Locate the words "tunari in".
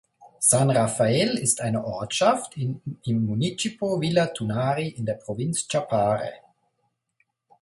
4.25-5.05